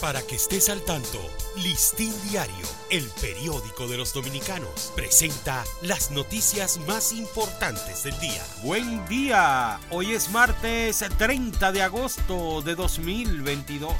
[0.00, 1.18] Para que estés al tanto,
[1.56, 8.46] Listín Diario, el periódico de los dominicanos, presenta las noticias más importantes del día.
[8.62, 13.92] Buen día, hoy es martes 30 de agosto de 2022.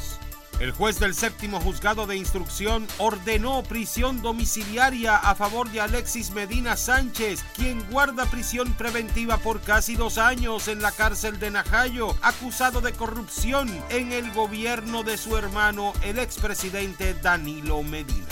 [0.60, 6.77] El juez del séptimo juzgado de instrucción ordenó prisión domiciliaria a favor de Alexis Medina
[6.77, 12.80] Sánchez, quien guarda prisión preventiva por casi dos años en la cárcel de Najayo, acusado
[12.80, 18.28] de corrupción en el gobierno de su hermano, el expresidente Danilo Medina.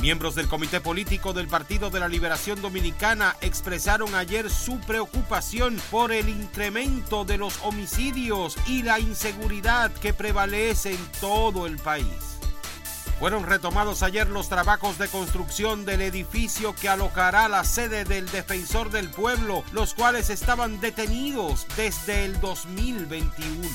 [0.00, 6.10] Miembros del Comité Político del Partido de la Liberación Dominicana expresaron ayer su preocupación por
[6.10, 12.06] el incremento de los homicidios y la inseguridad que prevalece en todo el país.
[13.18, 18.90] Fueron retomados ayer los trabajos de construcción del edificio que alojará la sede del Defensor
[18.90, 23.68] del Pueblo, los cuales estaban detenidos desde el 2021.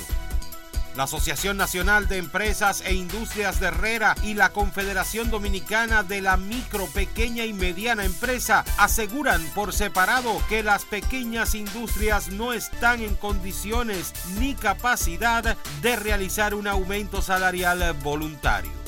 [0.95, 6.37] La Asociación Nacional de Empresas e Industrias de Herrera y la Confederación Dominicana de la
[6.37, 13.15] Micro, Pequeña y Mediana Empresa aseguran por separado que las pequeñas industrias no están en
[13.15, 18.84] condiciones ni capacidad de realizar un aumento salarial voluntario.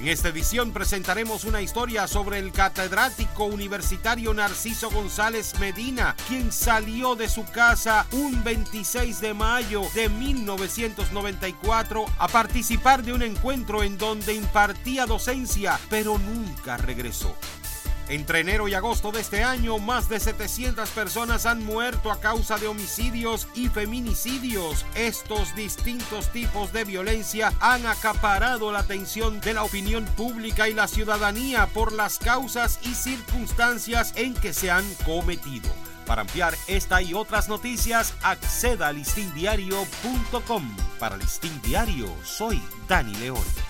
[0.00, 7.16] En esta edición presentaremos una historia sobre el catedrático universitario Narciso González Medina, quien salió
[7.16, 13.98] de su casa un 26 de mayo de 1994 a participar de un encuentro en
[13.98, 17.36] donde impartía docencia, pero nunca regresó.
[18.10, 22.58] Entre enero y agosto de este año, más de 700 personas han muerto a causa
[22.58, 24.84] de homicidios y feminicidios.
[24.96, 30.88] Estos distintos tipos de violencia han acaparado la atención de la opinión pública y la
[30.88, 35.70] ciudadanía por las causas y circunstancias en que se han cometido.
[36.04, 40.76] Para ampliar esta y otras noticias, acceda a listindiario.com.
[40.98, 43.69] Para Listín Diario, soy Dani León.